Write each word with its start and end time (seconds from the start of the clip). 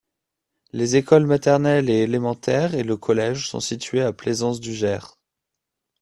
Les 0.73 0.95
écoles 0.95 1.27
maternelles 1.27 1.87
et 1.87 2.01
élémentaires 2.01 2.73
et 2.73 2.81
le 2.81 2.97
collège 2.97 3.47
sont 3.47 3.59
situés 3.59 4.01
à 4.01 4.11
Plaisance 4.11 4.59
du 4.59 4.73
Gers. 4.73 5.19